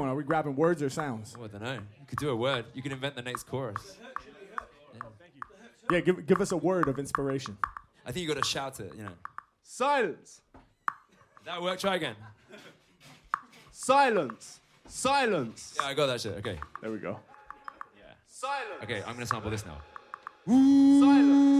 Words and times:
what 0.00 0.08
are 0.08 0.08
we 0.08 0.08
doing? 0.08 0.08
Are 0.08 0.16
we 0.16 0.24
grabbing 0.24 0.56
words 0.56 0.82
or 0.82 0.90
sounds? 0.90 1.34
Oh, 1.38 1.44
I 1.44 1.48
don't 1.48 1.62
know. 1.62 1.72
You 1.72 2.06
could 2.06 2.18
do 2.18 2.30
a 2.30 2.36
word. 2.36 2.66
You 2.74 2.82
can 2.82 2.92
invent 2.92 3.16
the 3.16 3.22
next 3.22 3.44
chorus. 3.44 3.96
Yeah, 5.90 6.00
give, 6.00 6.26
give 6.26 6.40
us 6.40 6.52
a 6.52 6.56
word 6.56 6.88
of 6.88 6.98
inspiration. 6.98 7.56
I 8.04 8.12
think 8.12 8.26
you 8.26 8.34
got 8.34 8.42
to 8.42 8.48
shout 8.48 8.80
it. 8.80 8.92
You 8.96 9.04
know. 9.04 9.12
Silence. 9.62 10.40
That 11.44 11.62
work. 11.62 11.78
Try 11.78 11.96
again. 11.96 12.16
Silence. 13.70 14.60
Silence. 14.88 15.74
Yeah, 15.80 15.88
I 15.88 15.94
got 15.94 16.06
that 16.06 16.20
shit. 16.20 16.34
Okay. 16.38 16.58
There 16.80 16.90
we 16.90 16.98
go. 16.98 17.20
Yeah. 17.96 18.12
Silence. 18.26 18.82
Okay, 18.82 19.02
I'm 19.06 19.14
gonna 19.14 19.26
sample 19.26 19.50
this 19.50 19.64
now. 19.64 19.78
Yeah. 20.46 21.55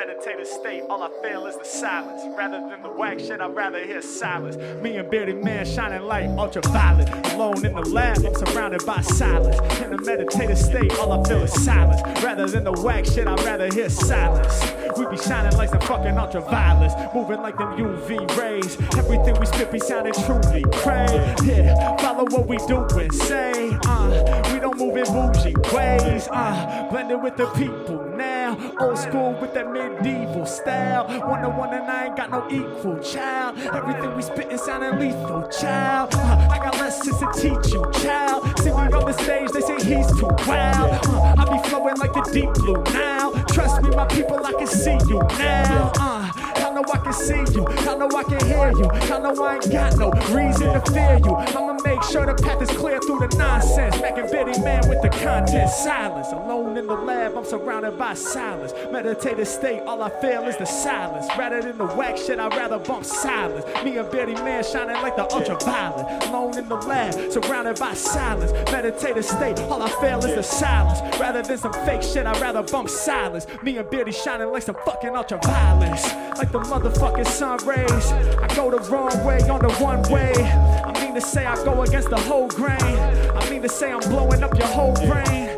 Meditative 0.00 0.46
state, 0.46 0.82
all 0.88 1.02
I 1.02 1.10
feel 1.22 1.46
is 1.46 1.58
the 1.58 1.64
silence. 1.64 2.22
Rather 2.34 2.58
than 2.58 2.82
the 2.82 2.88
whack 2.88 3.18
shit, 3.18 3.38
I'd 3.38 3.54
rather 3.54 3.84
hear 3.84 4.00
silence. 4.00 4.56
Me 4.82 4.96
and 4.96 5.10
Beardy 5.10 5.34
Man 5.34 5.66
shining 5.66 6.00
light, 6.04 6.30
ultraviolet. 6.38 7.10
Alone 7.34 7.66
in 7.66 7.74
the 7.74 7.82
lab, 7.82 8.24
I'm 8.24 8.34
surrounded 8.34 8.86
by 8.86 9.02
silence. 9.02 9.58
In 9.80 9.92
a 9.92 10.00
meditative 10.00 10.56
state, 10.56 10.98
all 10.98 11.12
I 11.12 11.22
feel 11.28 11.42
is 11.42 11.52
silence. 11.52 12.00
Rather 12.24 12.46
than 12.46 12.64
the 12.64 12.72
whack 12.72 13.04
shit, 13.04 13.26
I'd 13.28 13.44
rather 13.44 13.68
hear 13.74 13.90
silence. 13.90 14.72
We 14.96 15.04
be 15.04 15.18
shining 15.18 15.54
like 15.58 15.68
some 15.68 15.80
fucking 15.80 16.14
ultraviolets, 16.14 17.14
moving 17.14 17.42
like 17.42 17.58
them 17.58 17.76
UV 17.76 18.38
rays. 18.38 18.80
Everything 18.96 19.38
we 19.38 19.44
spit 19.44 19.70
be 19.70 19.78
sounding 19.80 20.14
truly 20.14 20.64
crazy. 20.80 21.16
Yeah, 21.44 21.96
follow 21.98 22.24
what 22.30 22.48
we 22.48 22.56
do 22.66 22.86
and 22.98 23.14
say. 23.14 23.76
Uh, 23.84 24.50
we 24.50 24.60
don't 24.60 24.78
move 24.78 24.96
in 24.96 25.04
bougie 25.12 25.54
ways. 25.74 26.26
Uh, 26.30 26.88
blending 26.90 27.22
with 27.22 27.36
the 27.36 27.48
people 27.48 28.02
now. 28.16 28.39
Old 28.80 28.98
school 28.98 29.32
with 29.40 29.54
that 29.54 29.70
medieval 29.70 30.46
style. 30.46 31.06
One 31.28 31.42
to 31.42 31.48
one 31.48 31.72
and 31.72 31.84
I 31.84 32.06
ain't 32.06 32.16
got 32.16 32.30
no 32.30 32.46
equal, 32.50 32.98
child. 33.00 33.58
Everything 33.58 34.14
we 34.14 34.22
spitting 34.22 34.58
sounding 34.58 34.98
lethal, 34.98 35.48
child. 35.48 36.14
Uh, 36.14 36.48
I 36.50 36.58
got 36.58 36.74
lessons 36.78 37.18
to 37.18 37.26
teach 37.34 37.72
you, 37.72 37.90
child. 38.02 38.58
See 38.58 38.70
me 38.70 38.72
on 38.72 38.90
the 38.90 39.12
stage, 39.12 39.50
they 39.52 39.60
say 39.60 39.76
he's 39.76 40.08
too 40.18 40.28
wild. 40.46 41.06
Uh, 41.06 41.34
I 41.38 41.44
be 41.50 41.68
flowing 41.68 41.96
like 41.96 42.12
the 42.12 42.22
deep 42.32 42.52
blue 42.54 42.82
now. 42.92 43.32
Trust 43.48 43.82
me, 43.82 43.90
my 43.90 44.06
people, 44.06 44.44
I 44.44 44.52
can 44.52 44.66
see 44.66 44.98
you 45.08 45.20
now. 45.38 45.92
Uh, 45.98 46.39
know 46.80 46.92
I 46.92 46.98
can 46.98 47.12
see 47.12 47.44
you. 47.54 47.66
I 47.66 47.96
know 47.96 48.08
I 48.08 48.22
can 48.24 48.46
hear 48.46 48.70
you. 48.72 48.90
I 48.90 49.18
know 49.18 49.42
I 49.42 49.54
ain't 49.54 49.70
got 49.70 49.96
no 49.96 50.10
reason 50.34 50.72
to 50.72 50.80
fear 50.92 51.18
you. 51.24 51.34
I'ma 51.34 51.78
make 51.84 52.02
sure 52.04 52.26
the 52.26 52.34
path 52.34 52.62
is 52.62 52.70
clear 52.70 52.98
through 53.00 53.20
the 53.20 53.36
nonsense. 53.36 54.00
Making 54.00 54.30
Beardy 54.30 54.60
man 54.60 54.88
with 54.88 55.02
the 55.02 55.08
content. 55.08 55.70
Silence. 55.70 56.28
Alone 56.32 56.76
in 56.76 56.86
the 56.86 56.94
lab, 56.94 57.36
I'm 57.36 57.44
surrounded 57.44 57.98
by 57.98 58.14
silence. 58.14 58.72
Meditative 58.90 59.48
state, 59.48 59.80
all 59.82 60.02
I 60.02 60.10
feel 60.20 60.42
is 60.44 60.56
the 60.56 60.64
silence. 60.64 61.26
Rather 61.38 61.62
than 61.62 61.78
the 61.78 61.86
whack 61.86 62.16
shit, 62.16 62.38
I'd 62.38 62.54
rather 62.54 62.78
bump 62.78 63.04
silence. 63.04 63.64
Me 63.84 63.98
and 63.98 64.10
Beardy 64.10 64.34
man 64.34 64.64
shining 64.64 64.96
like 65.02 65.16
the 65.16 65.24
ultraviolet. 65.32 66.24
Alone 66.26 66.58
in 66.58 66.68
the 66.68 66.76
lab, 66.76 67.32
surrounded 67.32 67.78
by 67.78 67.94
silence. 67.94 68.52
Meditative 68.70 69.24
state, 69.24 69.58
all 69.60 69.82
I 69.82 69.90
feel 70.00 70.18
is 70.24 70.34
the 70.34 70.42
silence. 70.42 71.00
Rather 71.18 71.42
than 71.42 71.58
some 71.58 71.72
fake 71.72 72.02
shit, 72.02 72.26
I'd 72.26 72.40
rather 72.40 72.62
bump 72.62 72.88
silence. 72.88 73.46
Me 73.62 73.76
and 73.78 73.88
Beardy 73.90 74.12
shining 74.12 74.50
like 74.50 74.62
some 74.62 74.76
fucking 74.84 75.10
ultraviolence. 75.10 76.38
Like 76.38 76.52
the 76.52 76.58
motherfucking 76.70 77.26
sun 77.26 77.58
rays. 77.66 78.12
I 78.12 78.46
go 78.54 78.70
the 78.70 78.78
wrong 78.90 79.24
way 79.24 79.40
on 79.48 79.58
the 79.60 79.72
one 79.82 80.02
way. 80.02 80.32
I 80.84 80.92
mean 81.02 81.14
to 81.14 81.20
say 81.20 81.44
I 81.44 81.56
go 81.64 81.82
against 81.82 82.10
the 82.10 82.20
whole 82.20 82.46
grain. 82.46 82.80
I 82.80 83.50
mean 83.50 83.60
to 83.62 83.68
say 83.68 83.90
I'm 83.90 83.98
blowing 84.08 84.44
up 84.44 84.56
your 84.56 84.68
whole 84.68 84.94
brain. 84.94 85.49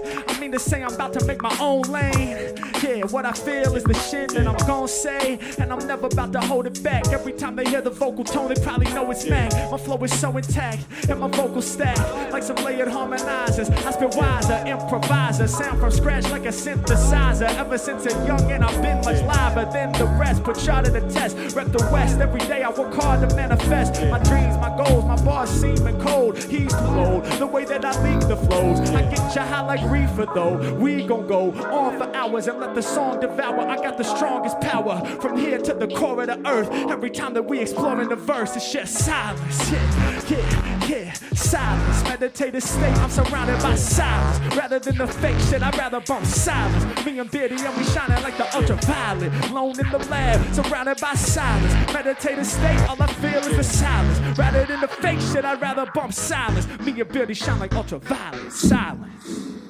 To 0.52 0.58
say 0.58 0.82
I'm 0.82 0.92
about 0.92 1.14
to 1.14 1.24
make 1.24 1.40
my 1.40 1.56
own 1.60 1.80
lane. 1.82 2.54
Yeah, 2.82 3.06
what 3.06 3.24
I 3.24 3.32
feel 3.32 3.74
is 3.74 3.84
the 3.84 3.94
shit 3.94 4.34
that 4.34 4.46
I'm 4.46 4.56
gon' 4.66 4.86
say. 4.86 5.38
And 5.58 5.72
I'm 5.72 5.86
never 5.86 6.08
about 6.08 6.30
to 6.34 6.40
hold 6.42 6.66
it 6.66 6.82
back. 6.82 7.08
Every 7.08 7.32
time 7.32 7.56
they 7.56 7.64
hear 7.64 7.80
the 7.80 7.88
vocal 7.88 8.22
tone, 8.22 8.52
they 8.52 8.60
probably 8.62 8.92
know 8.92 9.10
it's 9.10 9.26
Mac. 9.26 9.50
My 9.70 9.78
flow 9.78 9.96
is 10.04 10.12
so 10.12 10.36
intact, 10.36 10.84
and 11.08 11.20
my 11.20 11.28
vocal 11.28 11.62
stack 11.62 11.96
like 12.32 12.42
some 12.42 12.56
layered 12.56 12.88
harmonizers. 12.88 13.70
I 13.86 13.92
spit 13.92 14.14
wiser, 14.14 14.62
improviser, 14.66 15.48
sound 15.48 15.80
from 15.80 15.90
scratch 15.90 16.28
like 16.30 16.44
a 16.44 16.52
synthesizer. 16.52 17.48
Ever 17.56 17.78
since 17.78 18.04
a 18.04 18.10
youngin', 18.10 18.62
I've 18.62 18.82
been 18.82 18.98
much 18.98 19.22
liver 19.22 19.70
than 19.72 19.92
the 19.92 20.04
rest. 20.20 20.44
Put 20.44 20.66
y'all 20.66 20.82
to 20.82 20.90
the 20.90 21.00
test. 21.08 21.56
Rep 21.56 21.68
the 21.68 21.88
West 21.90 22.20
every 22.20 22.40
day. 22.40 22.62
I 22.62 22.68
work 22.68 22.92
hard 22.92 23.26
to 23.26 23.34
manifest 23.34 24.02
my 24.10 24.18
dreams, 24.18 24.58
my 24.58 24.76
goals. 24.76 25.06
My 25.06 25.16
bars 25.24 25.48
seeming 25.48 25.98
cold. 26.00 26.36
He's 26.36 26.72
too 26.72 26.92
old. 27.06 27.24
The 27.24 27.46
way 27.46 27.64
that 27.64 27.86
I 27.86 27.92
leak 28.04 28.28
the 28.28 28.36
flows, 28.36 28.80
I 28.90 29.00
get 29.08 29.34
you 29.34 29.40
high 29.40 29.62
like 29.62 29.80
reefer 29.90 30.26
though. 30.34 30.41
We 30.50 31.06
gon' 31.06 31.26
go 31.26 31.52
on 31.52 31.98
for 31.98 32.14
hours 32.16 32.48
and 32.48 32.58
let 32.60 32.74
the 32.74 32.82
song 32.82 33.20
devour. 33.20 33.60
I 33.60 33.76
got 33.76 33.96
the 33.96 34.04
strongest 34.04 34.60
power 34.60 35.04
from 35.20 35.36
here 35.38 35.58
to 35.58 35.74
the 35.74 35.88
core 35.88 36.20
of 36.20 36.26
the 36.26 36.48
earth. 36.48 36.68
Every 36.90 37.10
time 37.10 37.34
that 37.34 37.44
we 37.44 37.60
explore 37.60 38.00
in 38.00 38.08
the 38.08 38.16
verse, 38.16 38.56
it's 38.56 38.72
just 38.72 38.98
silence. 38.98 39.70
Yeah, 39.70 40.22
yeah, 40.28 40.86
yeah, 40.88 41.12
silence. 41.34 42.02
Meditative 42.04 42.62
state, 42.62 42.96
I'm 42.98 43.10
surrounded 43.10 43.62
by 43.62 43.74
silence. 43.74 44.56
Rather 44.56 44.78
than 44.78 44.98
the 44.98 45.06
fake 45.06 45.38
shit, 45.48 45.62
I'd 45.62 45.76
rather 45.76 46.00
bump 46.00 46.26
silence. 46.26 47.04
Me 47.04 47.18
and 47.18 47.30
Beardy, 47.30 47.56
and 47.56 47.76
we 47.76 47.84
shining 47.84 48.22
like 48.22 48.36
the 48.36 48.56
ultraviolet. 48.56 49.32
Alone 49.50 49.78
in 49.78 49.90
the 49.90 49.98
lab, 50.10 50.54
surrounded 50.54 51.00
by 51.00 51.14
silence. 51.14 51.92
Meditative 51.92 52.46
state, 52.46 52.80
all 52.88 53.00
I 53.00 53.06
feel 53.06 53.40
is 53.50 53.56
the 53.56 53.64
silence. 53.64 54.38
Rather 54.38 54.64
than 54.66 54.80
the 54.80 54.88
fake 54.88 55.20
shit, 55.20 55.44
I'd 55.44 55.60
rather 55.60 55.86
bump 55.94 56.12
silence. 56.12 56.66
Me 56.80 57.00
and 57.00 57.10
Beardy 57.10 57.34
shine 57.34 57.58
like 57.58 57.74
ultraviolet. 57.74 58.52
Silence. 58.52 59.61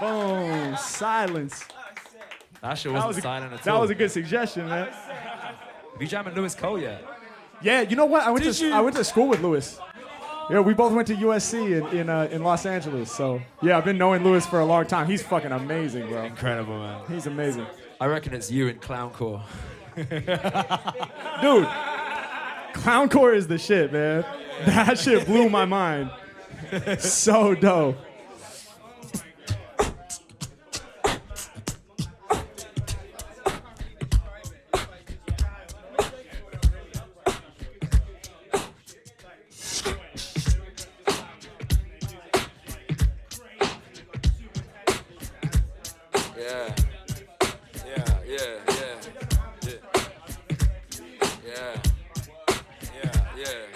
Boom. 0.00 0.76
Silence. 0.76 1.64
That 2.62 2.78
shit 2.78 2.92
wasn't 2.92 3.08
was 3.08 3.18
a, 3.18 3.22
silent 3.22 3.52
at 3.52 3.62
that 3.62 3.80
was 3.80 3.90
a 3.90 3.94
good 3.94 4.10
suggestion, 4.10 4.68
man. 4.68 4.88
Have 4.88 6.02
you 6.02 6.06
jamming 6.06 6.34
Louis 6.34 6.54
Cole 6.54 6.78
yet? 6.78 7.04
Yeah, 7.62 7.82
you 7.82 7.96
know 7.96 8.06
what? 8.06 8.22
I 8.22 8.30
went 8.30 8.44
Did 8.44 8.54
to 8.54 8.66
you? 8.66 8.72
I 8.72 8.80
went 8.80 8.96
to 8.96 9.04
school 9.04 9.28
with 9.28 9.40
Louis. 9.40 9.78
Yeah, 10.50 10.60
we 10.60 10.74
both 10.74 10.92
went 10.92 11.08
to 11.08 11.14
USC 11.14 11.80
in 11.80 11.98
in, 11.98 12.08
uh, 12.08 12.28
in 12.30 12.42
Los 12.42 12.66
Angeles. 12.66 13.10
So 13.10 13.40
yeah, 13.62 13.78
I've 13.78 13.84
been 13.84 13.98
knowing 13.98 14.22
Louis 14.22 14.44
for 14.46 14.60
a 14.60 14.64
long 14.64 14.86
time. 14.86 15.06
He's 15.06 15.22
fucking 15.22 15.52
amazing, 15.52 16.08
bro. 16.08 16.24
Incredible, 16.24 16.78
man. 16.78 17.02
He's 17.08 17.26
amazing, 17.26 17.66
I 18.00 18.06
reckon 18.06 18.34
it's 18.34 18.50
you 18.50 18.68
in 18.68 18.78
Clown 18.78 19.10
Core. 19.10 19.42
dude. 19.96 21.68
Clown 22.74 23.08
Core 23.08 23.32
is 23.32 23.46
the 23.46 23.58
shit, 23.58 23.92
man. 23.92 24.24
That 24.66 24.98
shit 24.98 25.26
blew 25.26 25.48
my 25.48 25.64
mind 25.64 26.10
so 26.98 27.54
dope. 27.54 27.96
Yeah. 46.38 46.74
Yeah, 47.86 48.20
yeah, 48.26 48.54
yeah. 48.68 48.96
Yeah. 51.44 51.80
Yeah. 52.94 53.12
Yeah. 53.36 53.75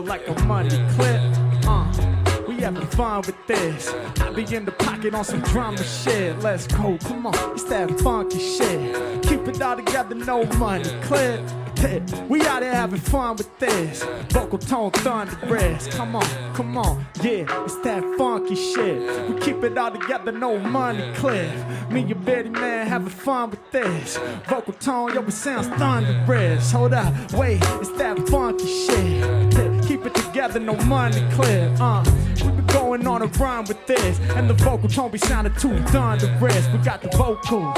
Together 0.00 0.26
like 0.26 0.28
a 0.28 0.44
money 0.44 0.70
clip. 0.94 1.20
Uh, 1.66 2.44
we 2.46 2.56
having 2.60 2.86
fun 2.88 3.22
with 3.22 3.46
this. 3.46 3.92
I 4.20 4.30
be 4.30 4.42
in 4.54 4.64
the 4.64 4.72
pocket 4.72 5.14
on 5.14 5.24
some 5.24 5.40
drama 5.40 5.82
shit. 5.82 6.38
Let's 6.40 6.66
go, 6.66 6.98
come 6.98 7.26
on. 7.26 7.52
It's 7.52 7.64
that 7.64 7.90
funky 8.00 8.38
shit. 8.38 9.22
Keep 9.22 9.48
it 9.48 9.62
all 9.62 9.76
together, 9.76 10.14
no 10.14 10.44
money 10.58 10.90
clip. 11.02 11.40
We 11.80 12.42
out 12.42 12.62
here 12.62 12.74
having 12.74 13.00
fun 13.00 13.36
with 13.36 13.58
this. 13.58 14.04
Vocal 14.28 14.58
tone, 14.58 14.90
thunder 14.90 15.32
thunderous. 15.32 15.86
Come 15.88 16.14
on, 16.14 16.52
come 16.52 16.76
on, 16.76 17.06
yeah, 17.22 17.64
it's 17.64 17.76
that 17.80 18.02
funky 18.18 18.54
shit. 18.54 19.30
We 19.30 19.40
keep 19.40 19.64
it 19.64 19.78
all 19.78 19.90
together, 19.90 20.30
no 20.30 20.58
money 20.58 21.10
clip. 21.14 21.50
Me 21.90 22.02
and 22.02 22.24
Beardy 22.24 22.50
man 22.50 22.86
having 22.86 23.08
fun 23.08 23.48
with 23.50 23.70
this. 23.72 24.18
Vocal 24.46 24.74
tone, 24.74 25.14
yo, 25.14 25.22
it 25.22 25.32
sounds 25.32 25.68
thunderous. 25.68 26.70
Hold 26.70 26.92
up, 26.92 27.14
wait, 27.32 27.62
it's 27.62 27.90
that 27.92 28.28
funky 28.28 28.66
shit. 28.66 29.82
Keep 29.88 30.04
it 30.04 30.14
together, 30.14 30.60
no 30.60 30.76
money 30.84 31.26
clip. 31.32 31.80
Uh, 31.80 32.04
we 32.44 32.50
been 32.50 32.66
going 32.66 33.06
on 33.06 33.22
a 33.22 33.26
run 33.26 33.64
with 33.64 33.86
this, 33.86 34.20
and 34.36 34.50
the 34.50 34.54
vocal 34.54 34.88
tone 34.90 35.10
be 35.10 35.18
sounding 35.18 35.54
too 35.54 35.78
thunderous. 35.84 36.68
We 36.68 36.78
got 36.84 37.00
the 37.00 37.08
vocal 37.16 37.72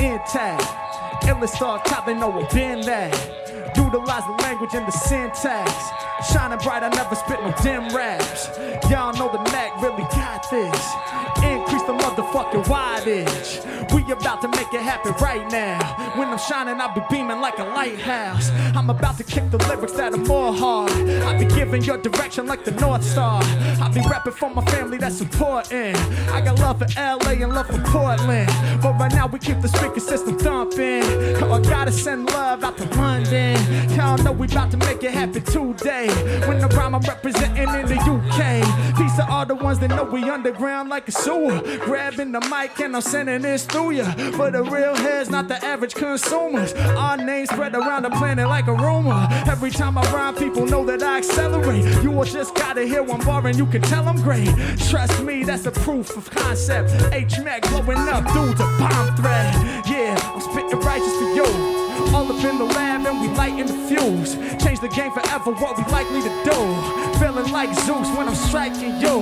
intact. 0.00 0.85
Off 1.62 1.84
top, 1.84 2.06
they 2.06 2.14
know 2.14 2.28
what 2.28 2.50
been 2.50 2.80
that. 2.82 3.45
Utilize 3.76 4.24
the 4.26 4.42
language 4.42 4.74
and 4.74 4.86
the 4.86 4.92
syntax. 4.92 5.72
Shining 6.32 6.58
bright, 6.58 6.82
I 6.82 6.88
never 6.88 7.14
spit 7.14 7.40
no 7.42 7.52
dim 7.62 7.94
raps. 7.94 8.48
Y'all 8.90 9.12
know 9.12 9.30
the 9.30 9.42
Mac 9.52 9.80
really 9.82 10.04
got 10.14 10.48
this. 10.50 10.82
Increase 11.42 11.82
the 11.82 11.92
motherfucking 11.92 12.64
wattage. 12.64 13.92
We 13.92 14.10
about 14.10 14.40
to 14.42 14.48
make 14.48 14.72
it 14.72 14.80
happen 14.80 15.12
right 15.20 15.46
now. 15.50 15.78
When 16.16 16.28
I'm 16.28 16.38
shining, 16.38 16.80
I'll 16.80 16.94
be 16.94 17.02
beaming 17.10 17.40
like 17.40 17.58
a 17.58 17.64
lighthouse. 17.64 18.50
I'm 18.74 18.88
about 18.88 19.18
to 19.18 19.24
kick 19.24 19.50
the 19.50 19.58
lyrics 19.68 19.92
that 19.92 20.14
are 20.14 20.16
more 20.16 20.52
hard. 20.54 20.92
I'll 20.92 21.38
be 21.38 21.44
giving 21.44 21.82
your 21.82 21.98
direction 21.98 22.46
like 22.46 22.64
the 22.64 22.70
North 22.72 23.04
Star. 23.04 23.42
I'll 23.80 23.92
be 23.92 24.00
rapping 24.00 24.32
for 24.32 24.50
my 24.50 24.64
family 24.66 24.96
that's 24.96 25.20
important. 25.20 25.96
I 26.30 26.40
got 26.40 26.58
love 26.58 26.78
for 26.78 26.86
LA 26.96 27.42
and 27.42 27.52
love 27.52 27.66
for 27.66 27.80
Portland. 27.82 28.50
But 28.82 28.98
right 28.98 29.12
now 29.12 29.26
we 29.26 29.38
keep 29.38 29.60
the 29.60 29.68
speaker 29.68 30.00
system 30.00 30.38
thumping. 30.38 31.02
Oh, 31.42 31.52
I 31.52 31.60
gotta 31.60 31.92
send 31.92 32.26
love 32.26 32.64
out 32.64 32.76
to 32.78 32.84
London. 32.96 33.56
Y'all 33.96 34.16
know 34.18 34.32
we 34.32 34.46
about 34.46 34.70
to 34.70 34.76
make 34.76 35.02
it 35.02 35.12
happen 35.12 35.42
today. 35.42 36.08
When 36.46 36.58
the 36.58 36.68
rhyme 36.68 36.94
I'm 36.94 37.02
representing 37.02 37.68
in 37.68 37.86
the 37.86 37.96
UK. 37.96 38.96
Peace 38.96 39.16
to 39.16 39.26
all 39.28 39.44
the 39.44 39.54
ones 39.54 39.78
that 39.80 39.88
know 39.88 40.04
we 40.04 40.22
underground 40.24 40.88
like 40.88 41.08
a 41.08 41.12
sewer. 41.12 41.60
Grabbing 41.78 42.32
the 42.32 42.40
mic 42.40 42.78
and 42.80 42.94
I'm 42.94 43.02
sending 43.02 43.42
this 43.42 43.64
through 43.66 43.92
ya. 43.92 44.10
For 44.32 44.50
the 44.50 44.62
real 44.62 44.94
heads, 44.94 45.30
not 45.30 45.48
the 45.48 45.62
average 45.64 45.94
consumers. 45.94 46.74
Our 46.74 47.16
name 47.16 47.46
spread 47.46 47.74
around 47.74 48.02
the 48.02 48.10
planet 48.10 48.48
like 48.48 48.68
a 48.68 48.74
rumor. 48.74 49.26
Every 49.48 49.70
time 49.70 49.98
I 49.98 50.02
rhyme, 50.12 50.36
people 50.36 50.66
know 50.66 50.84
that 50.86 51.02
I 51.02 51.18
accelerate. 51.18 51.84
You 52.02 52.16
all 52.16 52.24
just 52.24 52.54
gotta 52.54 52.84
hear 52.84 53.02
one 53.02 53.24
bar 53.24 53.46
and 53.46 53.58
you 53.58 53.66
can 53.66 53.82
tell 53.82 54.08
I'm 54.08 54.22
great. 54.22 54.48
Trust 54.88 55.22
me, 55.22 55.42
that's 55.42 55.66
a 55.66 55.72
proof 55.72 56.16
of 56.16 56.30
concept. 56.30 56.90
H-Mac 57.12 57.62
blowing 57.62 57.98
up 57.98 58.30
through 58.30 58.54
the 58.54 58.66
bomb 58.78 59.16
threat. 59.16 59.54
Yeah, 59.88 60.18
I'm 60.22 60.40
spitting 60.40 60.80
righteous 60.80 61.12
for 61.18 61.34
you. 61.34 61.75
Up 62.28 62.44
in 62.44 62.58
the 62.58 62.64
lab 62.64 63.06
and 63.06 63.20
we 63.20 63.28
lighting 63.36 63.66
the 63.66 63.72
fuse. 63.86 64.34
Change 64.60 64.80
the 64.80 64.88
game 64.88 65.12
forever, 65.12 65.52
what 65.52 65.78
we 65.78 65.84
likely 65.92 66.20
to 66.22 66.35
do. 66.46 66.96
Feeling 67.18 67.50
like 67.50 67.74
Zeus 67.74 68.08
when 68.16 68.28
I'm 68.28 68.34
striking 68.34 69.00
you. 69.00 69.16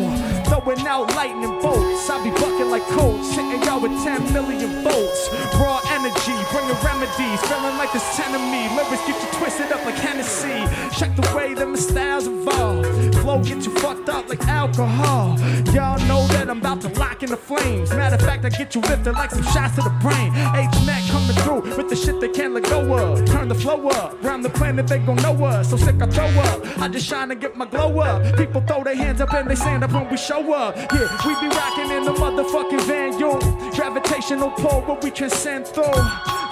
Throwing 0.44 0.86
out 0.86 1.08
lightning 1.16 1.56
bolts. 1.62 2.10
I 2.10 2.22
be 2.22 2.30
bucking 2.30 2.70
like 2.70 2.86
Colts, 2.92 3.30
hitting 3.34 3.62
y'all 3.62 3.80
with 3.80 3.96
10 4.04 4.32
million 4.32 4.82
volts. 4.84 5.30
Raw 5.56 5.80
energy, 5.88 6.36
bringing 6.52 6.76
remedies. 6.84 7.40
Feeling 7.48 7.76
like 7.80 7.92
this 7.92 8.04
10 8.16 8.34
of 8.34 8.42
me. 8.52 8.68
Lyrics 8.76 9.06
get 9.06 9.16
you 9.22 9.28
twisted 9.38 9.72
up 9.72 9.84
like 9.86 9.94
Hennessy. 9.94 10.58
Check 10.98 11.16
the 11.16 11.26
way 11.34 11.54
that 11.54 11.66
my 11.66 11.76
styles 11.76 12.26
evolve. 12.26 12.84
Flow 13.22 13.42
get 13.42 13.64
you 13.64 13.72
fucked 13.78 14.08
up 14.08 14.28
like 14.28 14.44
alcohol. 14.46 15.38
Y'all 15.72 15.98
know 16.06 16.26
that 16.34 16.50
I'm 16.50 16.58
about 16.58 16.82
to 16.82 16.88
lock 17.00 17.22
in 17.22 17.30
the 17.30 17.36
flames. 17.36 17.90
Matter 17.90 18.16
of 18.16 18.22
fact, 18.22 18.44
I 18.44 18.50
get 18.50 18.74
you 18.74 18.82
lifted 18.82 19.12
like 19.12 19.30
some 19.30 19.44
shots 19.44 19.76
to 19.76 19.82
the 19.82 19.96
brain. 20.02 20.28
H-Mac 20.54 21.02
coming 21.08 21.36
through 21.42 21.76
with 21.76 21.88
the 21.88 21.96
shit 21.96 22.20
they 22.20 22.28
can't 22.28 22.52
let 22.52 22.64
go 22.64 22.80
of. 22.98 23.24
Turn 23.24 23.48
the 23.48 23.54
flow 23.54 23.88
up. 23.88 24.22
Round 24.22 24.44
the 24.44 24.50
planet, 24.50 24.86
they 24.86 24.98
gon' 24.98 25.16
know 25.16 25.44
us. 25.44 25.70
So 25.70 25.76
sick, 25.76 26.02
I 26.02 26.06
throw 26.06 26.26
up. 26.26 26.78
I 26.78 26.88
just 26.88 27.06
shine 27.14 27.30
and 27.30 27.40
get 27.40 27.56
my 27.56 27.66
glow 27.66 28.00
up. 28.00 28.36
People 28.36 28.60
throw 28.62 28.82
their 28.82 28.96
hands 28.96 29.20
up 29.20 29.32
and 29.32 29.48
they 29.48 29.54
stand 29.54 29.84
up 29.84 29.92
when 29.92 30.08
we 30.10 30.16
show 30.16 30.52
up. 30.52 30.76
Yeah, 30.76 31.06
we 31.26 31.32
be 31.40 31.48
rocking 31.54 31.90
in 31.90 32.04
the 32.04 32.12
motherfucking 32.12 32.82
van, 32.86 33.18
yo. 33.18 33.38
Gravitational 33.70 34.50
pull, 34.50 34.82
what 34.82 35.02
we 35.02 35.10
transcend 35.10 35.66
through. 35.66 35.98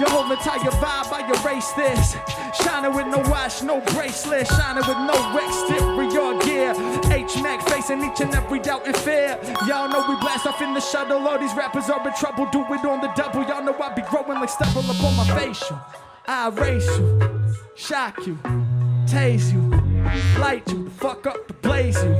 Your 0.00 0.11
whole 0.14 0.31
entire 0.31 0.73
vibe, 0.83 1.12
I 1.19 1.21
erase 1.35 1.71
this. 1.73 2.16
Shining 2.62 2.95
with 2.95 3.07
no 3.07 3.19
watch, 3.31 3.62
no 3.62 3.81
bracelet. 3.92 4.47
Shining 4.47 4.87
with 4.87 5.00
no 5.11 5.19
exterior 5.42 6.33
gear. 6.47 6.73
H-Mac 7.11 7.61
facing 7.69 8.02
each 8.04 8.21
and 8.21 8.35
every 8.35 8.61
doubt 8.61 8.87
and 8.87 8.97
fear. 8.97 9.38
Y'all 9.66 9.88
know 9.88 10.07
we 10.09 10.16
blast 10.21 10.47
off 10.47 10.62
in 10.62 10.75
the 10.75 10.81
shuttle. 10.81 11.26
All 11.26 11.38
these 11.38 11.54
rappers 11.54 11.90
are 11.90 12.07
in 12.07 12.14
trouble. 12.14 12.47
Do 12.52 12.61
it 12.75 12.85
on 12.85 13.00
the 13.00 13.11
double. 13.16 13.42
Y'all 13.42 13.64
know 13.64 13.76
I 13.81 13.92
be 13.95 14.02
growing 14.02 14.38
like 14.40 14.49
stubble 14.49 14.88
up 14.90 15.02
on 15.02 15.16
my 15.16 15.26
facial. 15.38 15.78
I 16.26 16.49
erase 16.49 16.87
you, 16.99 17.21
shock 17.75 18.16
you, 18.26 18.38
tase 19.07 19.52
you, 19.52 19.82
light 20.38 20.71
you, 20.71 20.88
fuck 20.90 21.26
up 21.26 21.47
the 21.49 21.54
blaze 21.54 22.02
you. 22.02 22.14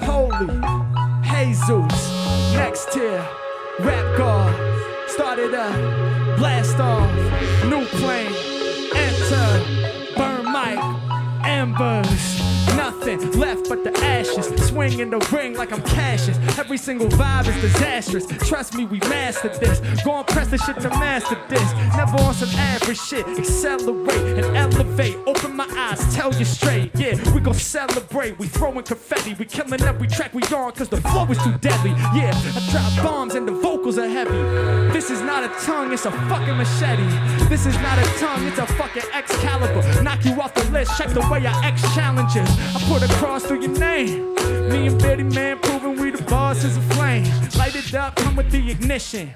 Holy, 0.00 0.46
Jesus, 1.22 2.54
next 2.54 2.92
tier, 2.92 3.26
rap 3.80 4.18
god, 4.18 5.08
started 5.08 5.54
up, 5.54 5.74
blast 6.38 6.78
off, 6.78 7.10
new 7.64 7.84
plane, 7.98 8.32
enter, 8.94 10.16
burn 10.16 10.44
mic, 10.52 10.78
embers. 11.46 12.44
Nothing 12.76 13.30
left 13.38 13.68
but 13.68 13.84
the 13.84 13.96
ashes. 14.04 14.46
Swing 14.66 14.98
in 14.98 15.10
the 15.10 15.18
ring 15.32 15.54
like 15.54 15.72
I'm 15.72 15.82
Cassius. 15.82 16.36
Every 16.58 16.76
single 16.76 17.06
vibe 17.08 17.46
is 17.46 17.60
disastrous. 17.60 18.26
Trust 18.48 18.74
me, 18.74 18.84
we 18.84 18.98
mastered 19.00 19.54
this. 19.60 19.80
Go 20.02 20.12
and 20.12 20.26
press 20.26 20.48
the 20.48 20.58
shit 20.58 20.80
to 20.80 20.88
master 20.90 21.36
this. 21.48 21.72
Never 21.96 22.16
on 22.22 22.34
some 22.34 22.48
average 22.50 23.00
shit. 23.00 23.26
Accelerate 23.26 24.44
and 24.44 24.56
elevate. 24.56 25.16
Open 25.26 25.56
my 25.56 25.66
eyes, 25.76 26.14
tell 26.14 26.32
you 26.34 26.44
straight. 26.44 26.90
Yeah, 26.94 27.14
we 27.32 27.40
gon' 27.40 27.54
celebrate. 27.54 28.38
We 28.38 28.46
throwing 28.46 28.84
confetti. 28.84 29.34
We 29.34 29.44
killing 29.44 29.82
every 29.82 30.08
track 30.08 30.34
we 30.34 30.42
on 30.42 30.72
cause 30.72 30.88
the 30.88 31.00
flow 31.00 31.26
is 31.26 31.38
too 31.42 31.56
deadly. 31.58 31.90
Yeah, 32.14 32.32
I 32.34 32.70
drop 32.70 33.04
bombs 33.04 33.34
and 33.34 33.46
the 33.46 33.52
vocals 33.52 33.98
are 33.98 34.08
heavy. 34.08 34.92
This 34.92 35.10
is 35.10 35.20
not 35.20 35.44
a 35.44 35.48
tongue, 35.64 35.92
it's 35.92 36.06
a 36.06 36.10
fucking 36.10 36.56
machete. 36.56 37.08
This 37.48 37.66
is 37.66 37.76
not 37.78 37.98
a 37.98 38.04
tongue, 38.18 38.46
it's 38.46 38.58
a 38.58 38.66
fucking 38.66 39.02
Excalibur. 39.12 40.02
Knock 40.02 40.24
you 40.24 40.40
off 40.40 40.54
the 40.54 40.64
list, 40.70 40.96
check 40.98 41.08
the 41.08 41.20
way 41.30 41.46
I 41.46 41.66
X 41.66 41.82
challenges. 41.94 42.48
I 42.74 42.80
put 42.88 43.02
a 43.02 43.12
cross 43.14 43.44
through 43.44 43.62
your 43.62 43.78
name. 43.78 44.34
Me 44.70 44.86
and 44.86 45.00
Beardy 45.00 45.24
Man 45.24 45.58
proving 45.58 46.00
we 46.00 46.10
the 46.10 46.22
boss 46.24 46.64
is 46.64 46.76
a 46.76 46.80
flame. 46.94 47.24
Light 47.56 47.74
it 47.74 47.94
up, 47.94 48.16
come 48.16 48.36
with 48.36 48.50
the 48.50 48.70
ignition. 48.70 49.34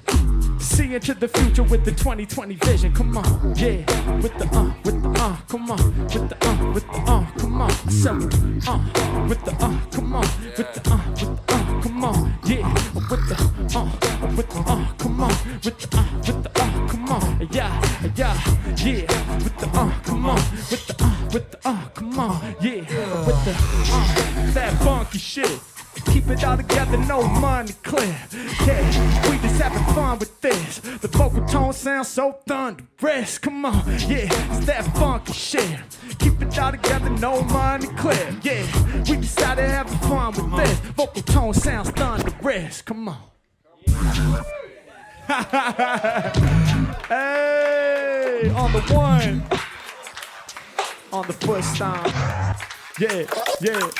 See 0.61 0.95
into 0.95 1.15
the 1.15 1.29
future 1.29 1.63
with 1.63 1.85
the 1.85 1.93
2020 1.93 2.55
vision. 2.57 2.93
Come 2.93 3.17
on, 3.17 3.55
yeah. 3.57 3.79
With 4.21 4.37
the 4.39 4.47
uh, 4.53 4.73
with 4.85 5.03
the 5.03 5.09
uh, 5.11 5.37
come 5.49 5.71
on. 5.71 5.79
With 6.05 6.29
the 6.29 6.37
uh, 6.47 6.73
with 6.73 6.87
the 6.87 6.99
uh, 7.07 7.27
come 7.39 7.63
on. 7.63 7.69
The 7.87 8.11
uh, 8.11 9.29
with 9.29 9.45
the 9.45 9.53
uh, 9.53 9.91
come 9.91 10.15
on. 10.15 10.27
With 10.57 10.75
the 10.75 10.91
uh, 10.91 11.01
with 11.11 11.21
the 11.21 11.55
uh, 11.55 11.81
come 11.83 12.05
on. 12.05 12.35
Yeah. 12.45 12.75
With 12.95 13.09
the 13.09 13.37
uh, 13.75 13.89
with 14.37 14.49
the 14.49 14.59
uh, 14.59 14.93
come 14.99 15.21
on. 15.21 15.31
With 15.65 15.79
the 15.79 15.97
uh, 15.97 16.05
with 16.27 16.43
the 16.43 16.51
uh, 16.61 16.89
come 16.89 17.09
on. 17.09 17.49
Yeah, 17.53 17.81
yeah, 18.17 18.35
yeah. 18.79 19.37
With 19.39 19.57
the 19.59 19.67
uh, 19.69 20.01
come 20.03 20.27
on. 20.27 20.37
With 20.71 20.87
the 20.87 21.05
uh, 21.05 21.29
with 21.33 21.51
the 21.51 21.59
uh, 21.69 21.89
come 21.95 22.19
on. 22.19 22.55
Yeah. 22.61 22.81
With 23.27 23.45
the 23.45 23.55
uh, 23.55 24.53
that 24.55 24.73
funky 24.83 25.19
shit. 25.19 25.61
Keep 26.07 26.29
it 26.29 26.45
all 26.45 26.57
together, 26.57 26.97
no 26.97 27.23
money 27.23 27.73
clear. 27.83 28.17
Yeah, 28.67 29.29
we 29.29 29.37
with 29.37 29.59
The 30.81 31.09
vocal 31.09 31.45
tone 31.47 31.73
sounds 31.73 32.09
so 32.09 32.39
thunderous. 32.47 33.39
Come 33.39 33.65
on, 33.65 33.85
yeah, 34.07 34.29
it's 34.53 34.67
that 34.67 34.85
funky 34.97 35.33
shit. 35.33 35.81
Keep 36.19 36.43
it 36.43 36.59
all 36.59 36.73
together, 36.73 37.11
no 37.11 37.43
money 37.43 37.87
clear. 37.97 38.37
Yeah, 38.43 38.65
we 39.09 39.17
decided 39.17 39.63
to 39.63 39.69
have 39.69 39.91
fun 40.03 40.33
with 40.33 40.57
this. 40.57 40.79
Vocal 40.97 41.23
tone 41.23 41.55
sounds 41.55 41.91
thunderous. 41.91 42.83
Come 42.83 43.09
on. 43.09 43.19
hey, 47.09 48.51
on 48.57 48.73
the 48.73 48.81
one, 48.95 49.43
on 51.13 51.27
the 51.27 51.33
foot 51.35 51.65
stomp. 51.65 52.07
Yeah, 52.99 53.27
yeah. 53.61 53.91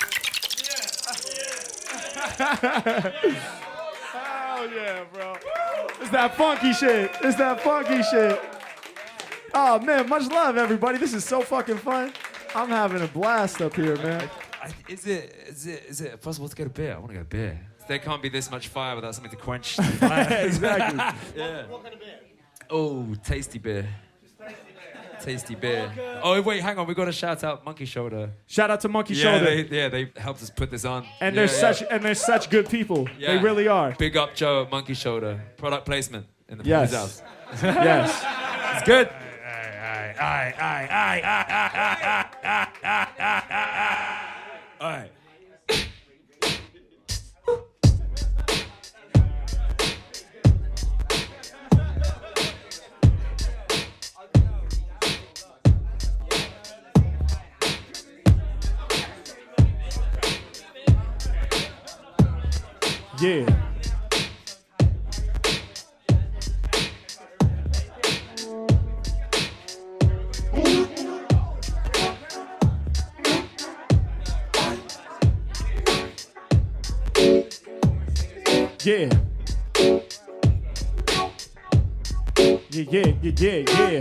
Oh 4.59 4.71
yeah, 4.75 5.05
bro. 5.13 5.35
It's 6.01 6.11
that 6.11 6.35
funky 6.37 6.73
shit. 6.73 7.11
It's 7.23 7.37
that 7.39 7.61
funky 7.61 8.03
shit. 8.03 8.41
Oh 9.55 9.79
man, 9.79 10.09
much 10.09 10.31
love, 10.31 10.57
everybody. 10.57 10.99
This 10.99 11.15
is 11.15 11.25
so 11.25 11.41
fucking 11.41 11.79
fun. 11.79 12.13
I'm 12.55 12.69
having 12.69 13.03
a 13.03 13.07
blast 13.07 13.61
up 13.63 13.75
here, 13.75 13.97
man. 13.97 14.29
I, 14.61 14.71
is 14.89 15.07
it 15.07 15.35
is 15.49 15.67
it 15.67 15.85
is 15.89 16.01
it 16.01 16.21
possible 16.21 16.49
to 16.49 16.57
get 16.57 16.67
a 16.67 16.71
beer? 16.71 16.95
I 16.95 16.99
want 16.99 17.09
to 17.09 17.15
get 17.15 17.23
a 17.23 17.27
beer. 17.27 17.61
There 17.87 17.99
can't 17.99 18.21
be 18.21 18.29
this 18.29 18.51
much 18.51 18.69
fire 18.69 18.95
without 18.95 19.15
something 19.15 19.31
to 19.31 19.37
quench. 19.37 19.77
the 19.77 19.83
fire. 19.83 20.29
exactly. 20.47 20.99
yeah. 21.43 21.65
Oh, 22.69 23.15
tasty 23.25 23.59
beer. 23.59 23.89
Tasty 25.21 25.55
beer. 25.55 25.91
Oh 26.23 26.41
wait, 26.43 26.61
hang 26.63 26.79
on. 26.79 26.87
We 26.87 26.95
got 26.95 27.07
to 27.07 27.13
shout 27.13 27.43
out 27.45 27.65
Monkey 27.65 27.85
Shoulder. 27.85 28.31
Shout 28.47 28.71
out 28.71 28.81
to 28.83 28.89
Monkey 28.89 29.15
Yeah, 29.15 29.23
Shoulder. 29.39 29.45
they, 29.65 29.77
yeah, 29.77 29.89
they 29.89 30.11
helped 30.17 30.43
us 30.43 30.51
put 30.51 30.71
this 30.71 30.85
on. 30.85 31.05
and 31.21 31.35
Yeah, 31.35 31.47
they're 31.47 31.55
yeah. 31.55 31.61
such 31.73 31.83
and 31.91 32.03
they're 32.05 32.15
such 32.15 32.51
good 32.51 32.69
people. 32.69 33.09
They 33.21 33.39
really 33.39 33.69
are. 33.69 33.95
Big 33.99 34.17
up 34.17 34.35
Joe 34.35 34.63
at 34.63 34.71
Monkey 34.71 34.95
Shoulder. 34.95 35.41
Product 35.57 35.85
placement 35.87 36.27
in 36.49 36.59
the 36.59 36.65
Yes. 36.65 36.95
house. 36.95 37.23
yes. 37.63 38.25
It's 38.77 38.87
good. 38.87 39.09
All 44.81 44.89
right. 44.91 45.11
Yeah, 82.91 83.13
yeah, 83.21 83.33
yeah, 83.37 83.65
yeah, 83.69 84.01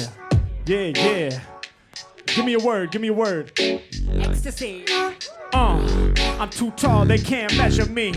yeah. 0.66 0.94
Yeah. 0.96 1.40
Give 2.26 2.46
me 2.46 2.54
a 2.54 2.60
word, 2.60 2.92
give 2.92 3.02
me 3.02 3.10
a 3.10 3.14
word. 3.14 3.52
Ecstasy. 3.60 4.86
Uh, 5.54 6.14
I'm 6.40 6.50
too 6.50 6.72
tall, 6.72 7.06
they 7.06 7.18
can't 7.18 7.56
measure 7.58 7.86
me. 7.86 8.14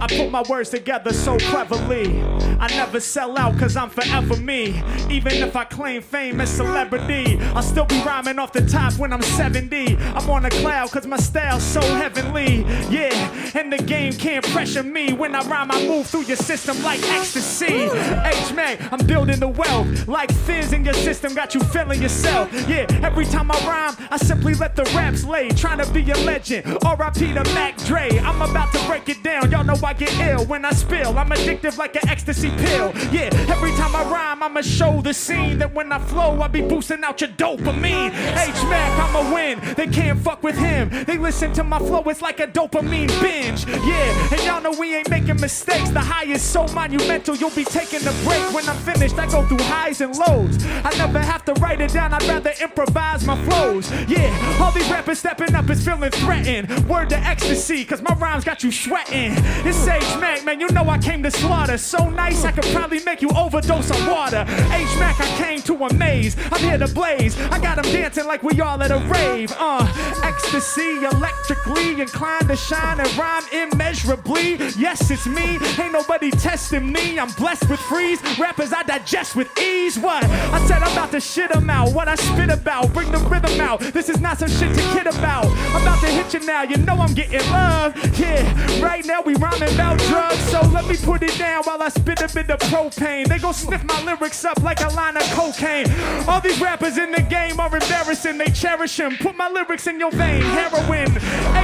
I 0.00 0.06
put 0.06 0.30
my 0.30 0.42
words 0.48 0.70
together 0.70 1.12
so 1.12 1.36
cleverly. 1.38 2.22
I 2.60 2.68
never 2.68 3.00
sell 3.00 3.36
out 3.36 3.58
cause 3.58 3.76
I'm 3.76 3.90
forever 3.90 4.36
me. 4.36 4.80
Even 5.10 5.32
if 5.34 5.56
I 5.56 5.64
claim 5.64 6.02
fame 6.02 6.40
and 6.40 6.48
celebrity, 6.48 7.38
I'll 7.54 7.62
still 7.62 7.84
be 7.84 8.00
rhyming 8.02 8.38
off 8.38 8.52
the 8.52 8.64
top 8.64 8.94
when 8.94 9.12
I'm 9.12 9.22
70. 9.22 9.96
I'm 9.96 10.30
on 10.30 10.44
a 10.44 10.50
cloud 10.50 10.90
cause 10.90 11.06
my 11.06 11.16
style's 11.16 11.64
so 11.64 11.80
heavenly. 11.80 12.60
Yeah, 12.90 13.12
and 13.54 13.72
the 13.72 13.78
game 13.78 14.12
can't 14.12 14.44
pressure 14.46 14.84
me. 14.84 15.12
When 15.12 15.34
I 15.34 15.40
rhyme, 15.48 15.70
I 15.72 15.86
move 15.86 16.06
through 16.06 16.22
your 16.22 16.36
system 16.36 16.80
like 16.82 17.02
ecstasy. 17.02 17.88
H-Man, 17.88 18.88
I'm 18.92 19.04
building 19.06 19.40
the 19.40 19.48
wealth. 19.48 20.06
Like 20.06 20.32
fizz 20.32 20.72
in 20.72 20.84
your 20.84 20.94
system, 20.94 21.34
got 21.34 21.54
you 21.54 21.60
feeling 21.60 22.00
yourself. 22.00 22.52
Yeah, 22.68 22.86
every 23.02 23.24
time 23.24 23.50
I 23.50 23.58
rhyme, 23.66 24.08
I 24.10 24.16
simply 24.16 24.54
let 24.54 24.76
the 24.76 24.84
raps 24.94 25.24
lay. 25.24 25.48
Trying 25.50 25.78
to 25.78 25.92
be 25.92 26.08
a 26.10 26.16
legend. 26.18 26.67
R.I.P. 26.84 27.34
to 27.34 27.44
Mac 27.54 27.76
Dre. 27.84 28.08
I'm 28.18 28.42
about 28.42 28.72
to 28.72 28.84
break 28.86 29.08
it 29.08 29.22
down. 29.22 29.50
Y'all 29.50 29.64
know 29.64 29.76
I 29.82 29.92
get 29.94 30.12
ill 30.20 30.44
when 30.46 30.64
I 30.64 30.70
spill. 30.72 31.18
I'm 31.18 31.30
addictive 31.30 31.78
like 31.78 31.96
an 31.96 32.08
ecstasy 32.08 32.50
pill. 32.50 32.92
Yeah, 33.10 33.30
every 33.48 33.72
time 33.72 33.94
I 33.94 34.04
rhyme, 34.04 34.42
I'ma 34.42 34.60
show 34.62 35.00
the 35.00 35.14
scene 35.14 35.58
that 35.58 35.72
when 35.74 35.92
I 35.92 35.98
flow, 35.98 36.40
I 36.40 36.48
be 36.48 36.62
boosting 36.62 37.04
out 37.04 37.20
your 37.20 37.30
dopamine. 37.30 38.10
H-Mac, 38.36 38.98
I'ma 38.98 39.34
win. 39.34 39.60
They 39.76 39.86
can't 39.86 40.18
fuck 40.20 40.42
with 40.42 40.56
him. 40.56 40.90
They 41.04 41.18
listen 41.18 41.52
to 41.54 41.64
my 41.64 41.78
flow, 41.78 42.02
it's 42.06 42.22
like 42.22 42.40
a 42.40 42.46
dopamine 42.46 43.08
binge. 43.20 43.66
Yeah, 43.66 44.32
and 44.32 44.42
y'all 44.42 44.60
know 44.60 44.78
we 44.78 44.96
ain't 44.96 45.10
making 45.10 45.40
mistakes. 45.40 45.90
The 45.90 46.00
high 46.00 46.24
is 46.24 46.42
so 46.42 46.66
monumental, 46.68 47.36
you'll 47.36 47.50
be 47.50 47.64
taking 47.64 48.00
a 48.00 48.12
break 48.24 48.52
when 48.52 48.68
I'm 48.68 48.76
finished. 48.78 49.18
I 49.18 49.26
go 49.26 49.46
through 49.46 49.62
highs 49.62 50.00
and 50.00 50.14
lows. 50.16 50.58
I 50.84 50.94
never 50.98 51.20
have 51.20 51.44
to 51.46 51.54
write 51.54 51.80
it 51.80 51.92
down, 51.92 52.12
I'd 52.12 52.24
rather 52.24 52.52
improvise 52.60 53.24
my 53.24 53.42
flows. 53.44 53.90
Yeah, 54.08 54.58
all 54.60 54.72
these 54.72 54.90
rappers 54.90 55.18
stepping 55.18 55.54
up 55.54 55.70
is 55.70 55.84
feeling 55.84 56.10
threatened. 56.10 56.57
Word 56.88 57.10
to 57.10 57.18
ecstasy, 57.18 57.84
cause 57.84 58.02
my 58.02 58.14
rhymes 58.14 58.44
got 58.44 58.62
you 58.62 58.72
sweating. 58.72 59.32
It's 59.66 59.86
H 59.86 60.02
Mac, 60.20 60.44
man, 60.44 60.60
you 60.60 60.68
know 60.68 60.88
I 60.88 60.98
came 60.98 61.22
to 61.22 61.30
slaughter. 61.30 61.78
So 61.78 62.08
nice, 62.08 62.44
I 62.44 62.52
could 62.52 62.66
probably 62.74 63.00
make 63.04 63.22
you 63.22 63.30
overdose 63.30 63.90
on 63.90 64.10
water. 64.10 64.44
H 64.48 64.98
Mac, 64.98 65.20
I 65.20 65.26
came 65.36 65.60
to 65.62 65.74
amaze. 65.84 66.36
I'm 66.52 66.60
here 66.60 66.78
to 66.78 66.88
blaze. 66.88 67.38
I 67.50 67.58
got 67.60 67.76
them 67.76 67.92
dancing 67.92 68.26
like 68.26 68.42
we 68.42 68.60
all 68.60 68.82
at 68.82 68.90
a 68.90 68.98
rave. 68.98 69.52
Uh, 69.58 69.86
ecstasy, 70.24 71.04
electrically 71.04 72.00
inclined 72.00 72.48
to 72.48 72.56
shine 72.56 73.00
and 73.00 73.16
rhyme 73.16 73.44
immeasurably. 73.52 74.56
Yes, 74.78 75.10
it's 75.10 75.26
me. 75.26 75.58
Ain't 75.78 75.92
nobody 75.92 76.30
testing 76.30 76.90
me. 76.92 77.18
I'm 77.18 77.30
blessed 77.32 77.68
with 77.68 77.80
freeze. 77.80 78.20
Rappers 78.38 78.72
I 78.72 78.82
digest 78.82 79.36
with 79.36 79.48
ease. 79.58 79.98
What? 79.98 80.24
I 80.24 80.64
said 80.66 80.82
I'm 80.82 80.92
about 80.92 81.10
to 81.12 81.20
shit 81.20 81.54
'em 81.54 81.70
out. 81.70 81.92
What 81.92 82.08
I 82.08 82.14
spit 82.16 82.50
about. 82.50 82.92
Bring 82.92 83.10
the 83.10 83.18
rhythm 83.18 83.60
out. 83.60 83.80
This 83.80 84.08
is 84.08 84.20
not 84.20 84.38
some 84.38 84.48
shit 84.48 84.74
to 84.74 84.82
kid 84.92 85.06
about. 85.06 85.46
I'm 85.46 85.82
about 85.82 86.00
to 86.00 86.06
hit 86.06 86.34
you 86.34 86.46
now. 86.48 86.62
You 86.62 86.78
know 86.78 86.94
I'm 86.94 87.14
getting 87.14 87.46
love. 87.50 87.94
Yeah, 88.18 88.42
right 88.82 89.04
now 89.04 89.20
we 89.20 89.34
rhyming 89.36 89.72
about 89.74 89.98
drugs. 90.10 90.40
So 90.50 90.60
let 90.68 90.88
me 90.88 90.96
put 90.96 91.22
it 91.22 91.36
down 91.38 91.62
while 91.64 91.80
I 91.82 91.90
spit 91.90 92.20
a 92.22 92.28
bit 92.34 92.50
of 92.50 92.58
propane. 92.70 93.28
They 93.28 93.38
gon' 93.38 93.54
sniff 93.54 93.84
my 93.84 94.02
lyrics 94.02 94.44
up 94.44 94.60
like 94.62 94.80
a 94.80 94.88
line 94.88 95.16
of 95.16 95.22
cocaine. 95.34 95.86
All 96.26 96.40
these 96.40 96.60
rappers 96.60 96.96
in 96.96 97.12
the 97.12 97.22
game 97.22 97.60
are 97.60 97.72
embarrassing. 97.72 98.38
They 98.38 98.50
cherish 98.50 98.98
him. 98.98 99.16
Put 99.18 99.36
my 99.36 99.48
lyrics 99.48 99.86
in 99.86 100.00
your 100.00 100.10
vein. 100.10 100.42
Heroin. 100.42 101.10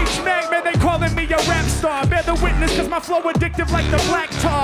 H-Mac, 0.05 0.51
man, 0.51 0.65
they 0.65 0.79
calling 0.79 1.15
me 1.15 1.25
a 1.25 1.39
rap 1.49 1.65
star. 1.65 2.07
Bear 2.07 2.23
the 2.23 2.35
witness, 2.35 2.77
cause 2.77 2.89
my 2.89 3.01
flow 3.01 3.23
addictive 3.23 3.71
like 3.73 3.91
the 3.91 4.03
black 4.09 4.31
tar. 4.43 4.64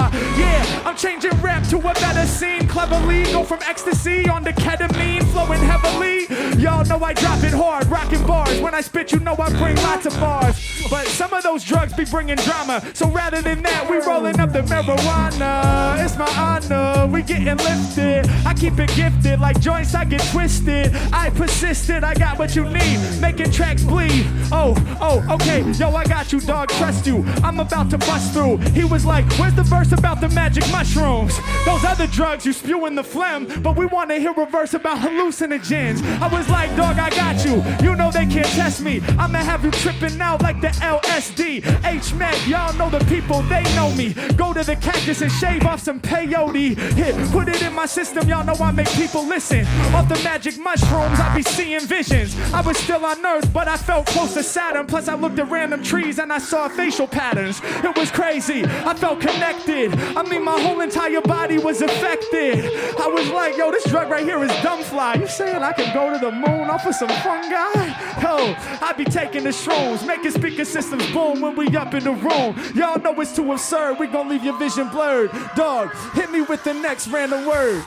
I'm 0.91 0.97
changing 0.97 1.31
rap 1.41 1.65
to 1.69 1.79
a 1.79 1.95
better 1.95 2.27
scene. 2.27 2.67
Cleverly 2.67 3.23
go 3.27 3.45
from 3.45 3.61
ecstasy 3.63 4.29
on 4.29 4.43
to 4.43 4.53
ketamine, 4.53 5.23
flowing 5.31 5.61
heavily. 5.61 6.27
Y'all 6.61 6.85
know 6.85 6.99
I 6.99 7.13
drop 7.13 7.45
it 7.45 7.53
hard, 7.53 7.87
rocking 7.87 8.27
bars. 8.27 8.61
When 8.61 8.75
I 8.75 8.81
spit, 8.81 9.13
you 9.13 9.21
know 9.21 9.37
I 9.39 9.51
bring 9.51 9.77
lots 9.77 10.07
of 10.07 10.15
bars. 10.15 10.57
But 10.91 11.07
some 11.07 11.33
of 11.33 11.45
those 11.45 11.63
drugs 11.63 11.93
be 11.93 12.05
bringing 12.05 12.35
drama. 12.39 12.83
So 12.93 13.09
rather 13.09 13.41
than 13.41 13.63
that, 13.63 13.89
we 13.89 13.99
rolling 13.99 14.41
up 14.41 14.53
the 14.53 14.63
marijuana. 14.63 16.05
It's 16.05 16.19
my 16.19 16.29
honor, 16.37 17.07
we 17.07 17.23
getting 17.23 17.57
lifted. 17.59 18.29
I 18.45 18.53
keep 18.55 18.77
it 18.81 18.93
gifted 18.97 19.39
like 19.39 19.61
joints, 19.61 19.95
I 19.95 20.05
get 20.05 20.23
twisted. 20.33 20.93
I 21.13 21.31
persisted, 21.31 22.03
I 22.03 22.15
got 22.15 22.37
what 22.37 22.57
you 22.57 22.65
need, 22.65 22.99
making 23.21 23.53
tracks 23.53 23.85
bleed. 23.85 24.27
Oh, 24.51 24.75
oh, 25.01 25.25
okay, 25.35 25.63
yo, 25.71 25.95
I 25.95 26.03
got 26.05 26.33
you, 26.33 26.41
dog, 26.41 26.69
trust 26.71 27.07
you. 27.07 27.25
I'm 27.45 27.61
about 27.61 27.91
to 27.91 27.99
bust 27.99 28.33
through. 28.33 28.57
He 28.75 28.83
was 28.83 29.07
like, 29.07 29.25
Where's 29.39 29.55
the 29.55 29.63
verse 29.63 29.93
about 29.93 30.21
the 30.21 30.29
magic 30.31 30.69
mushrooms? 30.81 31.39
Those 31.67 31.85
other 31.85 32.07
drugs, 32.07 32.47
you 32.47 32.55
spew 32.55 32.87
in 32.87 32.95
the 32.95 33.05
phlegm, 33.05 33.47
but 33.63 33.77
we 33.77 33.85
want 33.85 34.09
to 34.09 34.17
hear 34.17 34.33
a 34.35 34.47
verse 34.47 34.73
about 34.73 34.97
hallucinogens. 34.99 36.03
I 36.21 36.29
was 36.29 36.49
like, 36.49 36.75
Dog, 36.75 36.99
I 36.99 37.11
got 37.11 37.45
you. 37.45 37.63
You 37.87 37.95
know 37.97 38.10
they 38.21 38.27
can't 38.27 38.47
test 38.47 38.83
me. 38.83 39.01
I'ma 39.19 39.39
have 39.39 39.65
you 39.65 39.71
tripping 39.71 40.21
out 40.21 40.43
like 40.43 40.61
the 40.61 40.69
LSD. 40.69 41.65
H 41.87 42.13
Mac, 42.15 42.37
y'all 42.47 42.75
know 42.75 42.91
the 42.91 43.03
people, 43.07 43.41
they 43.43 43.63
know 43.75 43.91
me. 43.95 44.13
Go 44.37 44.53
to 44.53 44.63
the 44.63 44.77
cactus 44.77 45.23
and 45.23 45.33
shave 45.33 45.65
off 45.65 45.81
some 45.81 46.01
peyote. 46.01 46.77
Hit, 46.95 47.15
put 47.33 47.49
it 47.49 47.63
in 47.63 47.73
my 47.73 47.87
system, 47.87 48.29
y'all 48.29 48.45
know 48.45 48.53
I 48.63 48.73
make 48.73 48.91
people 48.91 49.27
listen. 49.27 49.65
Off 49.95 50.09
the 50.09 50.21
magic 50.23 50.59
mushrooms, 50.59 51.19
I 51.19 51.35
be 51.35 51.43
seeing 51.43 51.81
visions. 51.81 52.37
I 52.53 52.61
was 52.61 52.77
still 52.77 53.05
on 53.07 53.25
Earth, 53.25 53.51
but 53.55 53.69
I 53.69 53.79
felt 53.79 54.07
close 54.07 54.35
to 54.35 54.43
Saturn. 54.43 54.87
Plus, 54.87 55.09
I 55.09 55.15
looked 55.15 55.39
at 55.39 55.51
random 55.51 55.83
trees 55.83 56.19
and 56.19 56.31
I 56.31 56.39
saw 56.39 56.69
facial 56.69 57.09
patterns. 57.09 57.61
It 57.63 57.97
was 57.97 58.11
crazy. 58.11 58.65
I 58.65 58.93
felt 58.95 59.21
connected. 59.21 59.95
I 60.15 60.23
mean, 60.25 60.45
my 60.45 60.61
whole 60.61 60.81
entire 60.83 61.23
body 61.23 61.57
was 61.57 61.81
affected. 61.81 62.67
I 63.01 63.07
was 63.07 63.31
like, 63.31 63.57
yo, 63.57 63.71
this 63.71 63.85
drug 63.85 64.11
right 64.11 64.25
here 64.25 64.43
is 64.45 64.53
dumb 64.63 64.83
fly. 64.83 65.15
You 65.15 65.27
saying 65.27 65.63
I 65.63 65.73
can 65.73 65.95
go 65.95 66.13
to 66.13 66.19
the 66.19 66.33
moon 66.33 66.69
off 66.69 66.85
of 66.85 66.95
some 66.95 67.09
fungi? 67.09 68.10
Yo, 68.21 68.55
I 68.81 68.95
be 68.97 69.05
taking 69.05 69.45
the 69.45 69.51
shrooms, 69.51 70.07
making 70.07 70.33
speakers 70.33 70.69
systems 70.69 71.09
boom 71.13 71.41
when 71.41 71.57
we 71.57 71.69
up 71.77 71.95
in 71.95 72.05
the 72.05 72.13
room. 72.13 72.59
Y'all 72.75 72.99
know 73.01 73.21
it's 73.21 73.35
too 73.35 73.53
absurd. 73.53 73.99
We 73.99 74.07
gon' 74.07 74.29
leave 74.29 74.45
your 74.45 74.59
vision 74.59 74.89
blurred. 74.89 75.31
Dog, 75.55 75.95
hit 76.15 76.31
me 76.31 76.43
with 76.43 76.65
the 76.65 76.75
next 76.75 77.09
random 77.09 77.47
word. 77.47 77.85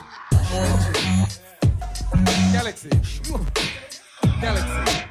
Galaxy. 2.52 2.90
Galaxy. 4.40 5.04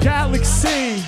Galaxy. 0.00 1.04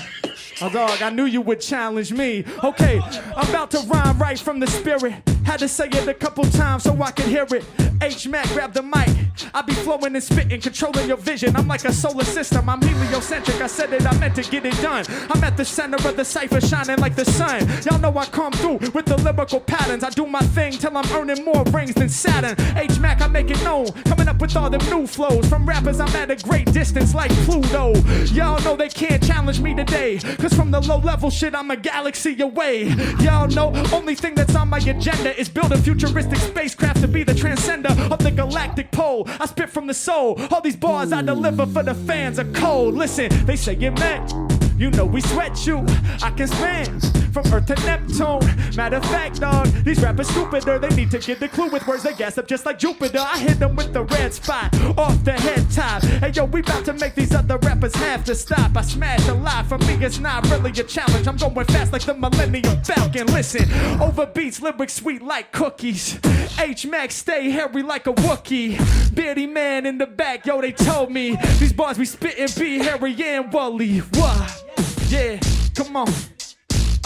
Oh, 0.61 0.69
dog, 0.69 1.01
I 1.01 1.09
knew 1.09 1.25
you 1.25 1.41
would 1.41 1.59
challenge 1.59 2.13
me. 2.13 2.45
Okay, 2.63 3.01
I'm 3.35 3.49
about 3.49 3.71
to 3.71 3.79
rhyme 3.87 4.17
right 4.17 4.39
from 4.39 4.59
the 4.59 4.67
spirit. 4.67 5.13
Had 5.43 5.59
to 5.59 5.67
say 5.67 5.87
it 5.87 6.07
a 6.07 6.13
couple 6.13 6.43
times 6.45 6.83
so 6.83 7.01
I 7.01 7.11
could 7.11 7.25
hear 7.25 7.45
it. 7.51 7.65
H 8.01 8.27
Mac, 8.27 8.47
grab 8.49 8.73
the 8.73 8.81
mic. 8.81 9.09
I 9.53 9.61
be 9.61 9.73
flowing 9.73 10.15
and 10.15 10.23
spitting, 10.23 10.61
controlling 10.61 11.07
your 11.07 11.17
vision. 11.17 11.55
I'm 11.55 11.67
like 11.67 11.85
a 11.85 11.93
solar 11.93 12.23
system. 12.23 12.69
I'm 12.69 12.81
heliocentric. 12.81 13.61
I 13.61 13.67
said 13.67 13.93
it, 13.93 14.05
I 14.05 14.17
meant 14.17 14.35
to 14.35 14.43
get 14.43 14.65
it 14.65 14.75
done. 14.81 15.05
I'm 15.29 15.43
at 15.43 15.57
the 15.57 15.65
center 15.65 15.97
of 16.07 16.15
the 16.15 16.25
cipher, 16.25 16.61
shining 16.61 16.99
like 16.99 17.15
the 17.15 17.25
sun. 17.25 17.67
Y'all 17.83 17.99
know 17.99 18.17
I 18.17 18.25
come 18.25 18.51
through 18.53 18.77
with 18.93 19.05
the 19.05 19.17
lyrical 19.17 19.59
patterns. 19.59 20.03
I 20.03 20.09
do 20.09 20.25
my 20.25 20.41
thing 20.41 20.73
till 20.73 20.95
I'm 20.97 21.09
earning 21.11 21.43
more 21.43 21.63
rings 21.65 21.93
than 21.95 22.09
Saturn. 22.09 22.55
H 22.77 22.99
Mac, 22.99 23.21
I 23.21 23.27
make 23.27 23.49
it 23.49 23.61
known. 23.63 23.91
Coming 24.03 24.27
up 24.27 24.39
with 24.39 24.55
all 24.55 24.69
them 24.69 24.81
new 24.89 25.07
flows. 25.07 25.47
From 25.47 25.67
rappers, 25.67 25.99
I'm 25.99 26.15
at 26.15 26.31
a 26.31 26.35
great 26.35 26.71
distance 26.71 27.13
like 27.13 27.31
Pluto. 27.45 27.93
Y'all 28.25 28.61
know 28.63 28.75
they 28.75 28.89
can't 28.89 29.23
challenge 29.23 29.59
me 29.59 29.73
today. 29.73 30.19
Cause 30.37 30.53
from 30.53 30.71
the 30.71 30.81
low 30.81 30.97
level 30.97 31.29
shit, 31.29 31.55
I'm 31.55 31.71
a 31.71 31.77
galaxy 31.77 32.39
away. 32.41 32.83
Y'all 33.19 33.47
know, 33.47 33.73
only 33.93 34.15
thing 34.15 34.35
that's 34.35 34.55
on 34.55 34.69
my 34.69 34.77
agenda 34.77 35.37
is 35.39 35.49
build 35.49 35.71
a 35.71 35.77
futuristic 35.77 36.39
spacecraft 36.39 37.01
to 37.01 37.07
be 37.07 37.23
the 37.23 37.33
transcender 37.33 37.84
of 37.85 38.19
the 38.19 38.31
galactic 38.31 38.91
pole. 38.91 39.27
I 39.39 39.45
spit 39.45 39.69
from 39.69 39.87
the 39.87 39.93
soul. 39.93 40.39
All 40.51 40.61
these 40.61 40.75
bars 40.75 41.11
I 41.11 41.21
deliver 41.21 41.65
for 41.65 41.83
the 41.83 41.93
fans 41.93 42.39
are 42.39 42.51
cold. 42.53 42.95
Listen, 42.95 43.29
they 43.45 43.55
say 43.55 43.75
it 43.75 43.99
meant. 43.99 44.33
You 44.77 44.91
know 44.91 45.05
we 45.05 45.21
sweat 45.21 45.65
you. 45.65 45.85
I 46.21 46.31
can 46.35 46.47
span 46.47 46.99
from 47.35 47.53
Earth 47.53 47.65
to 47.65 47.75
Neptune. 47.85 48.39
Matter 48.77 48.95
of 48.95 49.05
fact, 49.07 49.41
dog, 49.41 49.67
these 49.83 50.01
rappers 50.01 50.29
stupider. 50.29 50.79
They 50.79 50.87
need 50.95 51.11
to 51.11 51.19
get 51.19 51.41
the 51.41 51.49
clue 51.49 51.69
with 51.69 51.85
words 51.85 52.03
they 52.03 52.13
gas 52.13 52.37
up 52.37 52.47
just 52.47 52.65
like 52.65 52.79
Jupiter. 52.79 53.19
I 53.19 53.37
hit 53.37 53.59
them 53.59 53.75
with 53.75 53.91
the 53.91 54.03
red 54.03 54.33
spot 54.33 54.73
off 54.97 55.21
the 55.25 55.33
head 55.33 55.69
top. 55.69 56.01
Hey 56.03 56.31
yo, 56.31 56.45
we 56.45 56.61
about 56.61 56.85
to 56.85 56.93
make 56.93 57.13
these 57.13 57.35
other 57.35 57.57
rappers 57.57 57.93
have 57.95 58.23
to 58.25 58.35
stop. 58.35 58.77
I 58.77 58.81
smash 58.83 59.27
a 59.27 59.33
lot. 59.33 59.65
For 59.65 59.77
me, 59.79 59.95
it's 59.95 60.17
not 60.19 60.49
really 60.49 60.71
a 60.71 60.83
challenge. 60.83 61.27
I'm 61.27 61.35
going 61.35 61.65
fast 61.67 61.91
like 61.91 62.03
the 62.03 62.13
Millennium 62.13 62.81
Falcon. 62.85 63.27
Listen, 63.27 63.69
over 64.01 64.25
beats, 64.25 64.61
lyrics 64.61 64.93
sweet 64.93 65.21
like 65.21 65.51
cookies. 65.51 66.17
H 66.57 66.85
Max 66.85 67.15
stay 67.15 67.49
hairy 67.49 67.83
like 67.83 68.07
a 68.07 68.13
Wookie. 68.13 68.77
Beardy 69.13 69.45
man 69.45 69.85
in 69.85 69.97
the 69.97 70.07
back, 70.07 70.45
yo, 70.45 70.61
they 70.61 70.71
told 70.71 71.11
me 71.11 71.35
these 71.59 71.73
bars 71.73 71.97
we 71.97 72.05
spittin' 72.05 72.47
be 72.57 72.77
hairy 72.77 73.13
and 73.21 73.51
woolly. 73.51 73.99
What? 73.99 74.63
Yeah, 75.09 75.37
come 75.75 75.97
on. 75.97 76.34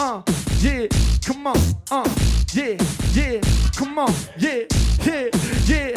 Uh, 0.01 0.21
yeah, 0.61 0.87
come 1.25 1.45
on. 1.45 1.57
Uh, 1.91 2.09
yeah, 2.53 2.77
yeah, 3.11 3.41
come 3.75 3.99
on. 3.99 4.13
Yeah, 4.37 4.63
yeah, 5.03 5.27
yeah. 5.65 5.91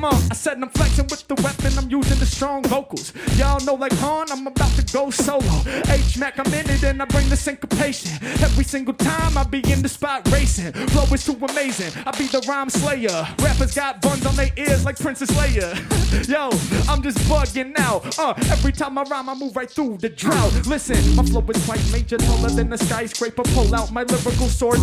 Come 0.00 0.04
on, 0.04 0.14
I 0.30 0.34
said 0.34 0.58
I'm 0.62 0.68
flexing 0.70 1.08
with 1.08 1.26
the 1.28 1.34
weapon, 1.42 1.76
I'm 1.76 1.90
using 1.90 2.18
the 2.18 2.26
strong 2.26 2.62
vocals. 2.62 3.12
Y'all 3.36 3.60
know, 3.64 3.74
like 3.74 3.92
Han, 3.94 4.30
I'm 4.30 4.46
about 4.46 4.70
to 4.76 4.82
go 4.92 5.10
solo. 5.10 5.62
H 5.88 6.16
Mac, 6.16 6.38
I'm 6.38 6.52
in 6.54 6.70
it 6.70 6.82
and 6.84 7.02
I 7.02 7.04
bring 7.06 7.28
the 7.28 7.36
syncopation. 7.36 8.12
Every 8.40 8.64
single 8.64 8.94
time 8.94 9.36
I 9.36 9.44
be 9.44 9.58
in 9.70 9.82
the 9.82 9.88
spot 9.88 10.26
racing. 10.30 10.72
Flow 10.72 11.04
is 11.12 11.24
too 11.24 11.36
amazing, 11.50 11.92
I 12.06 12.12
be 12.16 12.28
the 12.28 12.42
rhyme 12.48 12.70
slayer. 12.70 13.26
Rappers 13.40 13.74
got 13.74 14.00
buns 14.00 14.24
on 14.24 14.36
their 14.36 14.50
ears 14.56 14.84
like 14.84 14.98
Princess 14.98 15.30
Leia. 15.32 15.76
Yo, 16.28 16.48
I'm 16.90 17.02
just 17.02 17.18
bugging 17.30 17.78
out. 17.78 18.18
Uh, 18.18 18.34
every 18.50 18.72
time 18.72 18.98
I 18.98 19.04
rhyme, 19.04 19.28
I 19.28 19.34
move 19.34 19.54
right 19.54 19.70
through 19.70 19.98
the 19.98 20.08
drought. 20.08 20.52
Listen, 20.66 21.14
my 21.14 21.22
flow 21.24 21.44
is 21.48 21.64
quite 21.64 21.80
major, 21.92 22.18
taller 22.18 22.50
than 22.50 22.72
a 22.72 22.78
skyscraper. 22.78 23.44
Pull 23.54 23.72
out 23.76 23.92
my 23.92 24.02
lyrical 24.02 24.48
sword, 24.48 24.80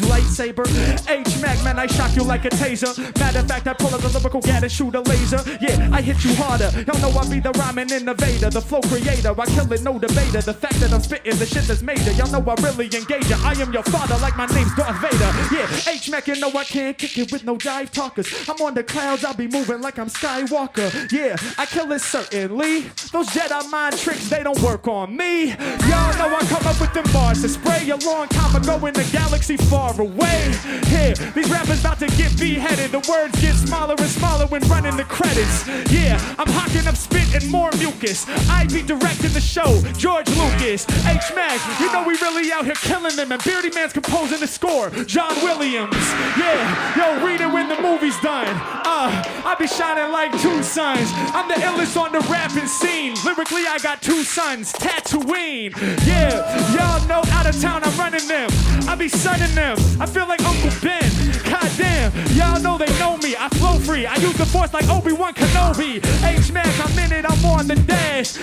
lightsaber. 0.00 0.66
H 1.08 1.40
Mac, 1.40 1.62
man, 1.64 1.78
I 1.78 1.86
shock 1.86 2.14
you 2.16 2.22
like 2.22 2.44
a 2.44 2.50
taser. 2.50 2.96
Matter 3.18 3.40
of 3.40 3.48
fact, 3.48 3.66
I 3.66 3.74
pull 3.74 3.94
out 3.94 4.00
the 4.00 4.08
lyrical 4.08 4.40
gat 4.40 4.62
and 4.62 4.72
shoot 4.72 4.94
a 4.94 5.00
laser. 5.00 5.42
Yeah, 5.60 5.90
I 5.92 6.00
hit 6.00 6.24
you 6.24 6.34
harder. 6.34 6.70
Y'all 6.86 7.00
know 7.00 7.18
I 7.18 7.28
be 7.28 7.40
the 7.40 7.50
rhyming 7.52 7.90
innovator, 7.90 8.50
the 8.50 8.60
flow 8.60 8.80
creator. 8.82 9.34
I 9.38 9.46
kill 9.46 9.72
it, 9.72 9.82
no 9.82 9.98
debater. 9.98 10.40
The 10.40 10.54
fact 10.54 10.80
that 10.80 10.92
I'm 10.92 11.00
spitting 11.00 11.36
the 11.36 11.46
shit 11.46 11.64
that's 11.64 11.82
major. 11.82 12.12
Y'all 12.12 12.30
know 12.30 12.44
I 12.50 12.54
really 12.62 12.86
engage 12.86 13.28
ya. 13.28 13.36
I 13.42 13.52
am 13.60 13.72
your 13.72 13.82
father, 13.84 14.16
like 14.18 14.36
my 14.36 14.46
name's 14.46 14.74
Darth 14.74 15.00
Vader. 15.00 15.30
Yeah, 15.54 15.92
H 15.92 16.10
Mac, 16.10 16.26
you 16.28 16.36
know 16.36 16.50
I 16.54 16.64
can't 16.64 16.96
kick 16.96 17.18
it 17.18 17.32
with 17.32 17.44
no 17.44 17.56
dive 17.56 17.90
talkers. 17.92 18.28
I'm 18.48 18.60
on 18.64 18.74
the 18.74 18.84
clouds, 18.84 19.24
I'll 19.24 19.34
be 19.34 19.48
moving 19.48 19.80
like 19.80 19.98
I'm 19.98 20.08
Skywalker. 20.08 21.10
Yeah, 21.12 21.36
I 21.56 21.66
kill 21.66 21.90
it 21.92 22.00
certainly. 22.00 22.80
Those 23.12 23.28
Jedi 23.28 23.70
mind 23.70 23.98
tricks, 23.98 24.28
they 24.28 24.42
don't 24.42 24.60
work 24.60 24.86
on 24.88 25.16
me. 25.16 25.48
Y'all 25.48 26.14
know 26.18 26.34
I 26.36 26.44
come 26.48 26.66
up 26.66 26.80
with 26.80 26.92
them 26.92 27.04
bars 27.12 27.42
to 27.42 27.48
spray 27.48 27.88
a 27.90 27.96
long 27.96 28.28
time 28.28 28.54
ago 28.56 28.84
in 28.86 28.94
the 28.94 29.08
galaxy 29.12 29.56
far 29.56 29.87
away. 29.96 30.52
Here, 30.86 31.14
these 31.34 31.50
rappers 31.50 31.80
about 31.80 31.98
to 32.00 32.06
get 32.16 32.38
beheaded. 32.38 32.92
The 32.92 33.00
words 33.08 33.40
get 33.40 33.54
smaller 33.54 33.94
and 33.98 34.10
smaller 34.10 34.46
when 34.46 34.62
running 34.68 34.96
the 34.96 35.04
credits. 35.04 35.66
Yeah, 35.90 36.20
I'm 36.38 36.48
hocking 36.48 36.86
up 36.86 36.96
spit 36.96 37.34
and 37.34 37.50
more 37.50 37.70
mucus. 37.78 38.28
I 38.48 38.66
be 38.66 38.82
directing 38.82 39.32
the 39.32 39.40
show, 39.40 39.80
George 39.96 40.28
Lucas, 40.36 40.84
H 41.06 41.32
Mac. 41.34 41.58
You 41.80 41.90
know 41.92 42.04
we 42.06 42.14
really 42.20 42.52
out 42.52 42.64
here 42.64 42.74
killing 42.74 43.16
them, 43.16 43.32
and 43.32 43.42
Beardy 43.44 43.70
Man's 43.70 43.92
composing 43.92 44.40
the 44.40 44.46
score, 44.46 44.90
John 44.90 45.34
Williams. 45.42 45.96
Yeah, 46.36 46.96
yo, 46.96 47.24
read 47.24 47.40
it 47.40 47.50
when 47.50 47.68
the 47.68 47.80
movie's 47.80 48.18
done. 48.20 48.46
Uh, 48.46 49.08
I 49.44 49.56
be 49.58 49.66
shining 49.66 50.12
like 50.12 50.32
two 50.42 50.62
suns. 50.62 51.08
I'm 51.32 51.48
the 51.48 51.54
illest 51.54 51.96
on 52.00 52.12
the 52.12 52.20
rapping 52.30 52.66
scene. 52.66 53.14
Lyrically, 53.24 53.64
I 53.66 53.78
got 53.82 54.02
two 54.02 54.22
sons, 54.22 54.72
Tatooine. 54.72 55.72
Yeah, 56.06 56.36
y'all 56.74 57.06
know 57.08 57.22
out 57.32 57.46
of 57.46 57.58
town 57.60 57.82
I'm 57.84 57.96
running 57.98 58.26
them. 58.28 58.50
I 58.88 58.94
be 58.94 59.08
sunning 59.08 59.54
them. 59.54 59.77
I 60.00 60.06
feel 60.06 60.26
like 60.26 60.42
Uncle 60.44 60.70
Ben. 60.82 61.02
God 61.50 61.70
damn, 61.76 62.12
y'all 62.34 62.60
know 62.60 62.78
they 62.78 62.92
know 62.98 63.16
me. 63.18 63.34
I 63.38 63.48
flow 63.50 63.78
free. 63.78 64.06
I 64.06 64.16
use 64.16 64.36
the 64.36 64.46
force 64.46 64.72
like 64.72 64.88
Obi-Wan 64.88 65.34
Kenobi. 65.34 66.02
H 66.24 66.52
Mac, 66.52 66.66
I'm 66.80 66.98
in 66.98 67.12
it, 67.12 67.24
I'm 67.28 67.44
on 67.44 67.66
the 67.66 67.76
dash. 67.76 68.38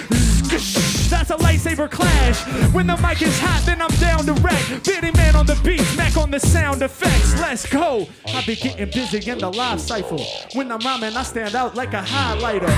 That's 0.55 1.31
a 1.31 1.35
lightsaber 1.35 1.91
clash. 1.91 2.39
When 2.73 2.87
the 2.87 2.95
mic 2.97 3.21
is 3.21 3.37
hot, 3.39 3.63
then 3.65 3.81
I'm 3.81 3.91
down 3.99 4.25
to 4.25 4.33
wreck. 4.39 4.83
Beardy 4.83 5.11
man 5.11 5.35
on 5.35 5.45
the 5.45 5.59
beat, 5.63 5.83
Mac 5.97 6.15
on 6.15 6.31
the 6.31 6.39
sound 6.39 6.81
effects. 6.81 7.35
Let's 7.41 7.65
go. 7.65 8.07
I 8.27 8.41
be 8.45 8.55
getting 8.55 8.89
busy 8.89 9.29
in 9.29 9.39
the 9.39 9.51
live 9.51 9.81
cipher. 9.81 10.17
When 10.53 10.71
I'm 10.71 10.79
rhyming, 10.79 11.15
I 11.15 11.23
stand 11.23 11.55
out 11.55 11.75
like 11.75 11.93
a 11.93 12.01
highlighter. 12.01 12.71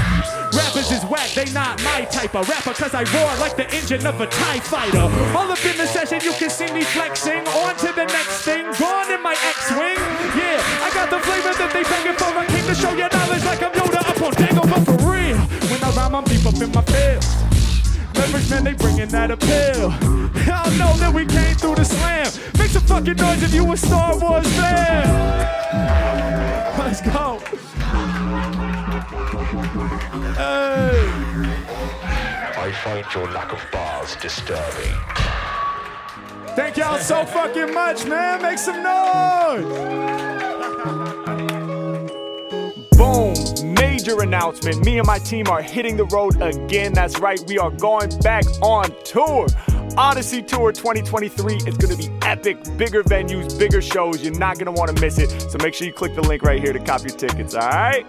Rappers 0.58 0.92
is 0.92 1.04
whack, 1.06 1.30
they 1.36 1.46
not 1.54 1.84
my 1.84 2.06
type 2.06 2.36
of 2.36 2.50
rapper, 2.50 2.74
cause 2.74 2.96
I 2.96 3.04
roar 3.14 3.30
like 3.40 3.56
the 3.56 3.70
engine 3.70 4.08
of 4.08 4.20
a 4.22 4.26
TIE 4.26 4.60
fighter. 4.60 5.06
All 5.38 5.52
up 5.52 5.64
in 5.64 5.78
the 5.78 5.86
session, 5.86 6.20
you 6.24 6.34
can 6.34 6.50
see 6.50 6.72
me 6.74 6.82
flexing. 6.82 7.46
On 7.46 7.76
to 7.78 7.94
the 7.94 8.06
next 8.06 8.42
thing, 8.42 8.66
gone 8.80 9.12
in 9.12 9.22
my 9.22 9.36
X-Wing. 9.54 10.02
Yeah, 10.34 10.58
I 10.82 10.90
got 10.94 11.12
the 11.12 11.20
flavor 11.20 11.54
that 11.54 11.70
they 11.74 11.84
begging 11.84 12.18
for. 12.18 12.34
I 12.34 12.46
came 12.48 12.66
to 12.66 12.74
show 12.74 12.94
you 12.98 13.08
knowledge 13.08 13.46
like 13.46 13.62
I'm 13.62 13.72
Yoda 13.72 14.02
up 14.02 14.22
on 14.22 14.34
Dango, 14.34 14.66
but 14.66 14.84
for 14.84 15.14
real. 15.14 15.38
When 15.70 15.84
I 15.84 15.92
rhyme, 15.92 16.16
I'm 16.16 16.24
deep 16.24 16.46
up 16.46 16.60
in 16.60 16.72
my 16.72 16.82
field. 16.82 17.57
Members, 18.18 18.50
man, 18.50 18.64
they 18.64 18.74
bringing 18.74 19.08
that 19.10 19.32
appeal. 19.32 19.92
Y'all 20.46 20.72
know 20.78 20.94
that 20.98 21.12
we 21.14 21.26
came 21.26 21.56
through 21.56 21.76
the 21.76 21.86
slam. 21.86 22.32
Make 22.58 22.72
some 22.72 22.82
fucking 22.84 23.16
noise 23.18 23.44
if 23.44 23.54
you 23.54 23.72
a 23.72 23.78
Star 23.78 24.18
Wars 24.18 24.48
fan. 24.56 25.08
Let's 26.78 27.02
go. 27.02 27.40
Hey. 30.36 31.08
I 32.58 32.72
find 32.84 33.06
your 33.14 33.32
lack 33.32 33.54
of 33.54 33.62
bars 33.72 34.16
disturbing. 34.16 34.96
Thank 36.56 36.78
y'all 36.78 36.98
so 36.98 37.24
fucking 37.24 37.74
much, 37.74 38.06
man. 38.06 38.42
Make 38.42 38.58
some 38.58 38.82
noise. 38.82 39.64
Boom. 42.98 43.57
Major 43.98 44.22
announcement. 44.22 44.86
Me 44.86 45.00
and 45.00 45.08
my 45.08 45.18
team 45.18 45.48
are 45.48 45.60
hitting 45.60 45.98
the 45.98 46.06
road 46.06 46.40
again. 46.40 46.94
That's 46.94 47.18
right. 47.20 47.44
We 47.48 47.58
are 47.58 47.72
going 47.72 48.16
back 48.20 48.44
on 48.62 48.94
tour. 49.04 49.48
Odyssey 49.98 50.44
Tour 50.44 50.72
2023. 50.72 51.56
It's 51.56 51.78
going 51.78 51.98
to 51.98 51.98
be 51.98 52.08
epic. 52.22 52.60
Bigger 52.78 53.02
venues, 53.02 53.58
bigger 53.58 53.82
shows. 53.82 54.22
You're 54.22 54.38
not 54.38 54.60
going 54.60 54.68
to 54.68 54.72
want 54.72 54.96
to 54.96 55.02
miss 55.02 55.18
it. 55.18 55.32
So 55.50 55.58
make 55.64 55.74
sure 55.74 55.88
you 55.88 55.94
click 55.94 56.14
the 56.14 56.22
link 56.22 56.44
right 56.44 56.62
here 56.62 56.74
to 56.74 56.80
cop 56.80 57.02
your 57.02 57.18
tickets, 57.18 57.56
all 57.56 57.68
right? 57.68 58.06